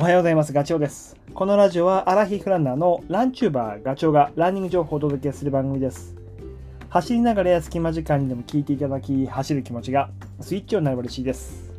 [0.00, 0.52] はようございます。
[0.52, 1.16] ガチョウです。
[1.34, 6.14] このラジオはアラヒフランナーのランチューバーガチョウがランニング情報をお届けする番組です。
[6.88, 11.72] 走りながらや隙間時間にでも聞いていただき、走る気持ちがスイッチをなれば嬉しいです。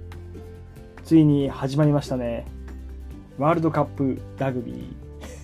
[1.06, 2.44] ついに始まりましたね。
[3.38, 4.94] ワールドカップラグビ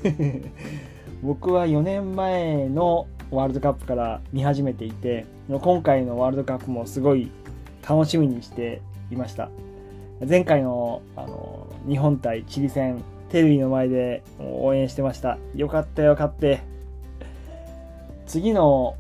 [0.04, 0.52] ー。
[1.24, 7.32] 僕は4年前のワールドカップから見始めていて、今回のワールドカップもすごい
[7.88, 8.82] 楽しみにして
[9.12, 9.50] いました。
[10.28, 15.38] 前回のあの日本対チリ戦、テレビの前で応援してました。
[15.56, 16.62] よかったよ、勝って。
[18.26, 18.96] 次の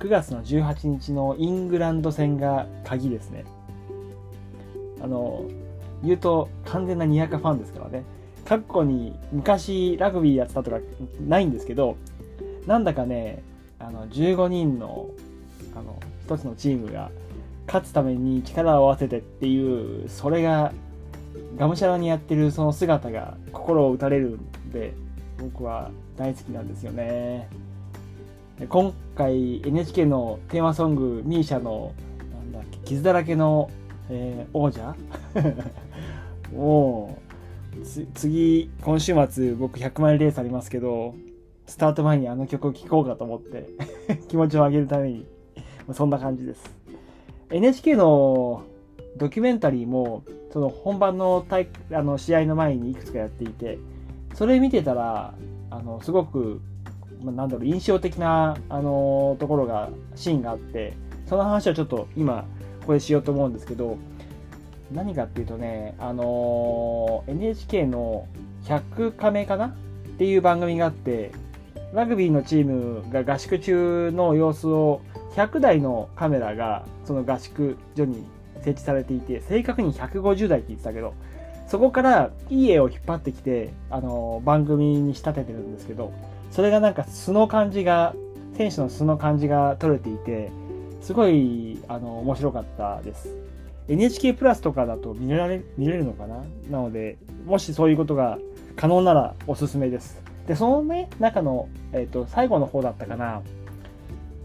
[0.00, 3.44] 9月の18日のイングランド戦が鍵ですね。
[5.00, 5.44] あの、
[6.02, 8.02] 言うと完全なにやかファンですからね。
[8.44, 10.78] 過去に昔ラグビーやってたとか
[11.26, 11.96] ないんですけど、
[12.66, 13.42] なんだかね、
[13.78, 15.08] あの15人の
[15.76, 17.10] あの一つのチームが
[17.66, 20.72] 勝つために力を合わせてっていうそれが
[21.56, 24.94] がむしゃらにやってるその姿が心を打たれるんで
[25.38, 27.48] 僕は大好きなんですよね。
[28.68, 31.92] 今回 NHK のテーマソング misia の
[32.32, 33.68] なんだっけ傷だらけの、
[34.08, 34.94] えー、王者？
[36.54, 37.18] も
[37.76, 41.16] う次今週末僕100マイルレースありますけど
[41.66, 43.66] スタート前にあの曲を聴こうかと思って
[44.28, 45.26] 気持ちを上げるために
[45.92, 46.62] そんな感じです。
[47.50, 48.62] NHK の
[49.16, 53.78] ドキュメンタリーもその本番の大あの試合の前にいくつかやっていて
[54.34, 55.34] それ見てたら
[55.70, 56.60] あのすごく、
[57.22, 60.94] まあ、なんだろう印象的なあのところがシーンがあって
[61.26, 62.44] その話をちょっと今
[62.80, 63.98] ここでしようと思うんですけど
[64.92, 68.28] 何かっていうとねあの NHK の
[68.64, 69.66] 100カメかな？
[70.14, 71.32] っていう番組があって
[71.92, 75.00] ラグビーのチームが合宿中の様子を
[75.34, 78.24] 100台のカメラがその合宿所に
[78.64, 81.14] 設置されていて、正確に150台って言ってたけど、
[81.68, 86.12] そこからいい絵を引っ張ってきて、あの、番組に仕立ててるんですけど、
[86.50, 88.14] それがなんか素の感じが、
[88.56, 90.50] 選手の素の感じが撮れていて、
[91.00, 93.28] すごい、あの、面白かったです。
[93.88, 96.44] NHK プラスとかだと見られ、見れるのかな？
[96.70, 98.38] なので、もしそういうことが
[98.76, 100.22] 可能ならおすすめです。
[100.46, 103.42] で、そのね、中の、えっ、ー、と、最後の方だったかな、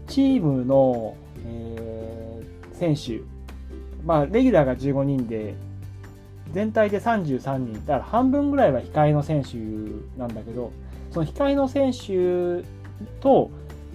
[0.08, 1.16] チームの、
[1.46, 3.22] えー、選手、
[4.04, 5.54] まあ、レギュラーが15人で、
[6.52, 9.56] 全体で33人、だから半分ぐらいは控えの選手
[10.18, 10.72] なんだけど、
[11.10, 12.64] その控えの選手
[13.20, 13.50] と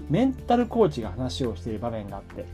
[0.09, 2.45] メンタルコーチが話をしている場面があって、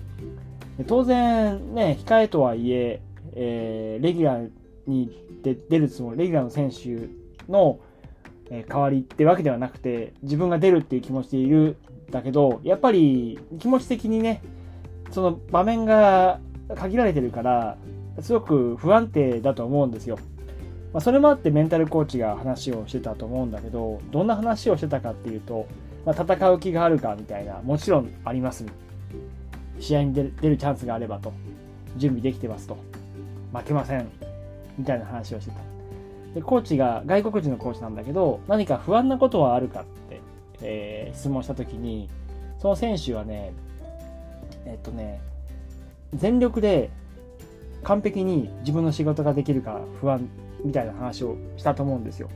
[0.88, 3.02] 当然ね、控えとはいえ
[3.34, 4.50] えー、レギュラー
[4.88, 5.12] に
[5.44, 7.08] 出るつもり、レギュラーの選手
[7.52, 7.80] の
[8.50, 11.78] 代わりってわけではなくて、自分が出るっていう気持ちでいる
[12.10, 14.42] んだけど、やっぱり気持ち的にね、
[15.12, 16.40] その場面が
[16.76, 17.78] 限られてるから、
[18.20, 20.18] すごく不安定だと思うんですよ。
[20.94, 25.66] まあ、それもあってメンタルコーチが話をしてたと思うんだけど、どんな話をしてたかっていうと、
[26.06, 28.66] まあ、戦う気があるかみたいな、もちろんあります。
[29.80, 31.34] 試合に出るチャンスがあればと。
[31.98, 32.78] 準備できてますと。
[33.54, 34.08] 負けません。
[34.78, 35.58] みたいな話をしてた。
[36.36, 40.02] で、コーチが、外国人のコーチなんだけど、何か不安なことはあるかって
[40.62, 42.10] えー、質問した時に
[42.60, 43.54] その選手はね
[44.66, 45.22] えっとね
[46.14, 46.90] 全力で
[47.84, 50.28] 完璧に自分の仕事ができるか不安
[50.64, 52.30] みたいな話をしたと思うんですよ。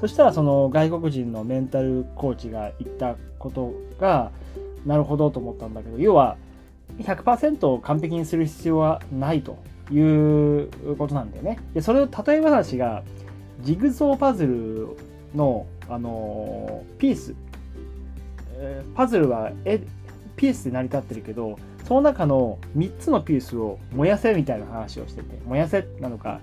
[0.00, 4.30] そしたらその外国人のメンタルコーチが言ったことが
[4.84, 6.36] なるほどと思ったんだけど要は
[6.98, 9.58] 100%完璧にする必要はないと
[9.90, 11.58] いうことなんだよね。
[11.74, 13.02] でそれを例え話が
[13.62, 14.88] ジグゾーパズル
[15.34, 17.34] の、あのピース
[18.94, 19.80] パズルはえ
[20.36, 26.40] ピースで成り立ってるけどその中の3つのピースを燃やせみたいな話をしてて燃やせなのか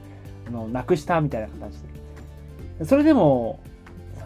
[0.47, 1.81] あのなくしたみたいな形
[2.79, 2.85] で。
[2.85, 3.59] それでも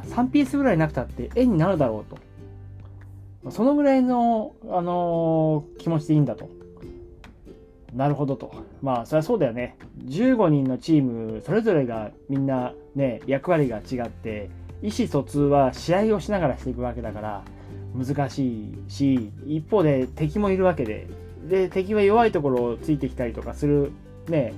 [0.09, 3.51] 3ピースぐらいなくたって絵になるだろうと。
[3.51, 6.49] そのぐらいの、あのー、気持ちでいいんだと。
[7.93, 8.53] なるほどと。
[8.83, 9.75] まあそりゃそうだよね。
[10.05, 14.51] 15人のチームそれぞれがみんなね役割が違って
[14.83, 17.43] 意思疎通は試合をしながらしていくわけだから
[17.95, 21.07] 難しいし一方で敵もいるわけで。
[21.47, 23.91] で敵は弱いところをついてきたりとかする。
[24.27, 24.53] ね。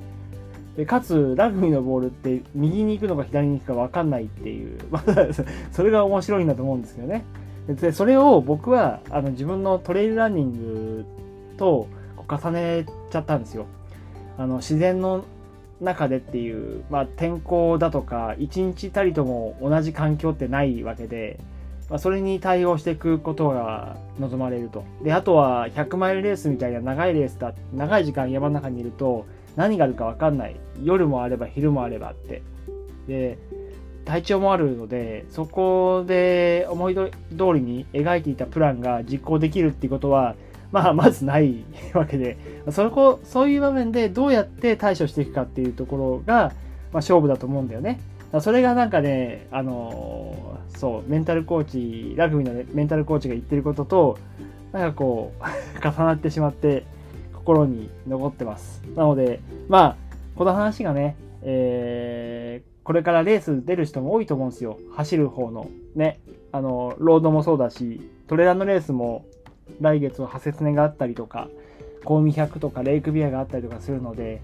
[0.75, 5.03] でかつラグビーのボールって右に行くのか左に行くか分かんないっていう、 ま、
[5.71, 7.25] それが面白いんだと思うんですけどね。
[7.67, 11.05] でそれを僕はあの自分のトレイルランニング
[11.57, 11.87] と
[12.27, 13.65] 重ねちゃったんですよ。
[14.37, 15.25] あの自然の
[15.81, 21.39] 中でっていう、まあ、天候だとか一日たりとも同じ環境ってないわけで。
[21.89, 24.83] まあ、それに対応していくことが望まれると。
[25.03, 29.25] で、あとは100マイルレースみたいな長いレースだ、長い時間山の中にいると
[29.55, 30.55] 何があるかわかんない。
[30.83, 32.43] 夜もあれば昼もあればって。
[33.07, 33.37] で、
[34.05, 40.35] 体調もあるので、そこで思い通りに描いていたプランが実行できるっていうことは、
[40.71, 41.63] まあ、まずない
[41.93, 42.37] わけで、
[42.71, 46.51] そこ、そういう場面でどうやって対処していくかっていうところが、まあ、
[46.93, 47.99] 勝負だと思うんだよね。
[48.41, 54.19] それがなんかね、あのそう、メンタルコーチ、ラグビーの、メンタルコーチが言ってることと、
[54.71, 55.43] なんかこう、
[55.83, 56.83] 重なってしまって、
[57.33, 58.83] 心に残ってます。
[58.95, 59.95] なので、まあ、
[60.35, 64.77] この話がね、えー、これからレース出る人も多いと思うんですよ。
[64.91, 65.67] 走る方の。
[65.95, 66.19] ね。
[66.51, 69.25] あの、ロードもそうだし、トレーランのレースも
[69.81, 71.49] 来月はハセツネがあったりとか、
[72.03, 74.41] コウミ100とかレイクビアがあったりとかするので、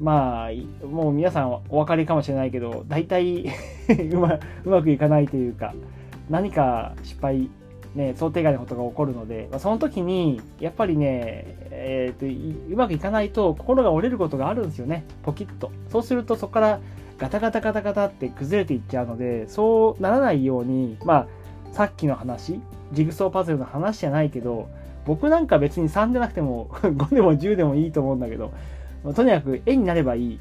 [0.00, 3.46] まあ、もう皆さんお分かりかもしれないけど、大体
[4.12, 5.74] うまうまくいかないというか、
[6.28, 7.48] 何か失敗、
[7.94, 15.70] ね、想定外のことが起こるので、まあ、その時に、やっぱりね、えーと、うまくいかないと心が折れることがあるんですよね、ポキッと。
[15.88, 16.80] そうするとそこから
[17.18, 21.26] ガタガタガタガタって崩れていっちゃうので、そうならないように、まあ、
[21.72, 22.60] さっきの話、
[22.92, 24.68] ジグソーパズルの話じゃないけど、
[25.06, 28.52] 僕なんか別に3でなくても5でも10でもいいと思うんだけど、
[29.12, 30.40] とにかく絵になればいい。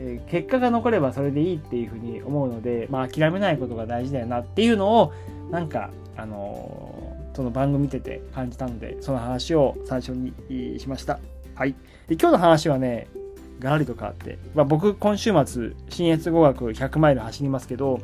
[0.00, 5.12] えー、結果が残ればそれでいいっていうふうに思うので、まあ諦めないことが大事だよなっていうのを、
[5.50, 11.18] なんか、あのー、その番組見てて感じたので、その話を最初にしました。
[11.54, 11.74] はい。
[12.06, 13.08] で、今日の話はね、
[13.58, 18.00] ガラリと変わって、まあ、僕今週末、新越語学100マイル走りますけど、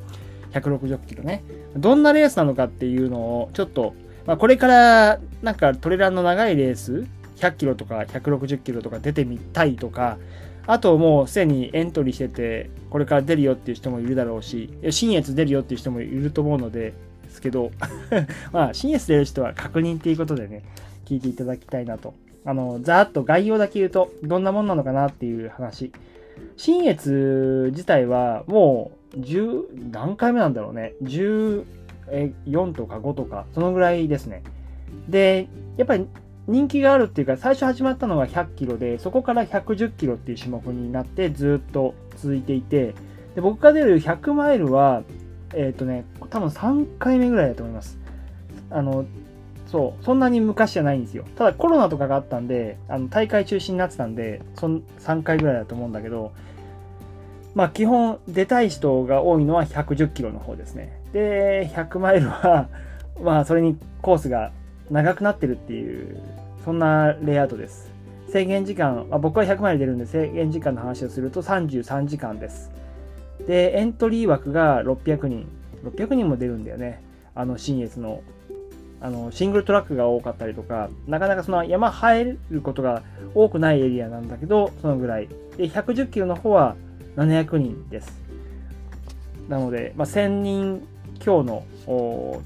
[0.52, 1.44] 160キロね。
[1.76, 3.94] どんなレースなのかっていうのを、ちょっと、
[4.26, 10.18] まあ、これからなんかトレランの長いレース、100キロとか160キロとか出てみたいとか、
[10.66, 17.70] あともうすでにエントリーしてて、これから出るよっていう人もいるだろうし、新越出るよっていう人もいると思うので、ですけど、
[18.52, 20.62] まあ、新越出る人は確認っていうことでね、
[21.04, 22.14] 聞いていただきたいなと。
[22.44, 25.92] あの、ざーっと概要だけ言うと、どんなもんなのかなっていう話。
[26.56, 30.94] 新越自体はもう10、何回目なんだろうね。
[31.02, 31.64] 14
[32.74, 34.42] とか5とか、そのぐらいですね。
[35.08, 36.06] で、やっぱり
[36.46, 42.94] 人気があるっていうか、最初始まったのが100キロで、そこから110キロっていう種目になってずっと続いていて、
[43.34, 45.02] で僕が出る100マイルは、
[45.54, 47.98] えっ、ー、とね、多分3回目ぐらいだと思います。
[48.70, 49.06] あの、
[49.66, 51.24] そう、そんなに昔じゃないんですよ。
[51.36, 56.32] ただコロナとかがあったんで、あの大会中止になってたんで、そん3回ぐらいだと思うんだけど、
[57.54, 61.00] まあ基本出たい人が多いのは110キロの方ですね。
[61.12, 62.68] で、100マイルは、
[63.22, 64.52] まあそれにコースが
[64.90, 66.20] 長くなってるっていう、
[66.64, 67.90] そんなレイアウトです。
[68.30, 72.70] 制限時間、あ、僕は100マイル出るんで制限時間の話をすると33時間です。
[73.46, 75.46] で、エントリー枠が600人。
[75.84, 77.02] 600人も出るんだよね。
[77.34, 78.22] あの、新越の。
[79.00, 83.02] あの、シングルトラックが多かったりとか、なかなかその山入ることが
[83.34, 85.28] 多くないエリアなんだけど、そのぐらい。
[85.58, 86.74] で、110キロの方は
[87.16, 88.18] 700人です。
[89.48, 90.88] なので、まあ、1000人
[91.20, 91.64] 強の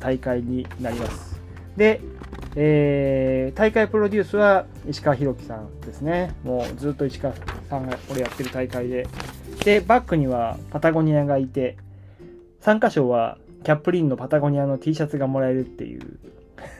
[0.01, 1.28] 大会になります。
[1.79, 2.01] で、
[2.57, 6.35] えー、大会プロデュースは石川博樹さんですね。
[6.43, 7.33] もうずっと石川
[7.71, 9.07] さんがこれやってる大会で。
[9.65, 11.77] で、バックにはパタゴニアがいて、
[12.61, 16.19] 参加賞はキャップリンのパタゴニアの T シャツがもらえるっていう。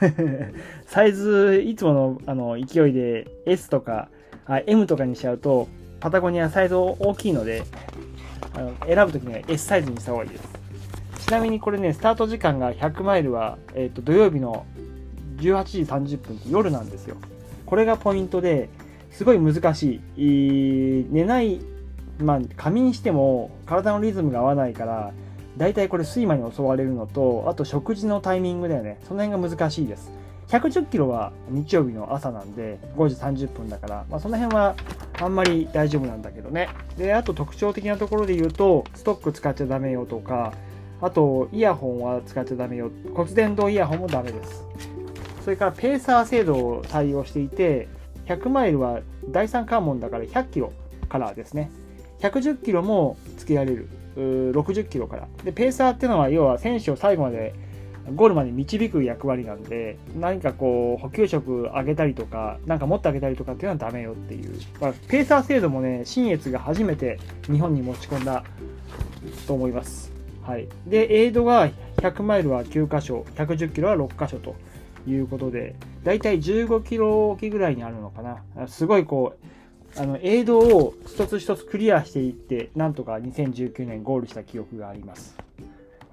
[0.87, 4.09] サイズ、いつものあの勢いで S とか
[4.47, 5.69] あ M とかにしちゃうと、
[6.01, 7.63] パタゴニアサイズ大きいので、
[8.53, 10.49] あの選ぶときには S サイズにした方がいいです。
[11.21, 14.67] ちなみにこれね、スタート時間が100マイルは、えーと土曜日の
[15.39, 15.83] 18時
[16.17, 17.17] 30分って夜なんですよ。
[17.67, 18.69] これがポイントで、
[19.11, 21.07] すごい難しい。
[21.11, 21.61] 寝ない、
[22.21, 25.13] まあ、仮眠しても体のリズムが合わないから、
[25.57, 29.01] 大体これ睡魔に襲われるのと、あと食事のタイミングだよね。
[29.09, 30.11] その辺が難しいです。
[30.49, 34.77] 110キロは日曜日の朝なんで、5時30分だから、まあ、その辺は
[35.21, 36.69] あんまり大丈夫なんだけどね。
[36.97, 40.53] で、あと特徴的なところで言うと、ストック使っちゃダメよとか、
[41.01, 42.91] あと、イヤホンは使っちゃダメよ。
[43.15, 44.65] 骨伝導イヤホンもダメです。
[45.49, 47.89] それからペーサー制度を対応していて、
[48.27, 49.01] 100マイルは
[49.31, 50.75] 第3関門だから100キロ
[51.09, 51.71] からですね。
[52.21, 53.89] 110キロもつけられる。
[54.15, 55.27] 60キロから。
[55.45, 57.55] で、ペーサーっていうのは要は選手を最後まで
[58.15, 64.53] ゴールまで導く役割なんで、何かこう、補給食あげたりとか、なんか持ってあげたりとかっていうのはダメよっていう。
[64.83, 67.19] まあ、ペーサー制度もね、新越が初めて
[67.51, 68.45] 日本に持ち込んだ
[69.47, 70.13] と思います。
[70.43, 70.69] はい。
[70.87, 74.55] で、エイドが100マイルは9箇所、110キロは6箇所と。
[75.07, 75.75] いうことで、
[76.05, 78.69] だいたい15キロ置きぐらいにあるのかな。
[78.69, 79.35] すごいこ
[79.97, 85.37] う、あの、映像を一つ一つクリアしていって、なんとか2019年ゴールした記憶があります。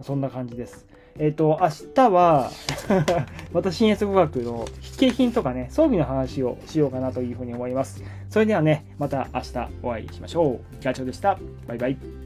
[0.01, 0.85] そんな感じです。
[1.17, 2.51] えっ、ー、と、明日は
[3.53, 8.03] また新越語学の筆記品とかね、装備の話をしようかなというふうに思います。
[8.29, 10.83] それではね、また明日お会いしましょう。
[10.83, 11.37] ガチョウでした。
[11.67, 12.24] バイバイ。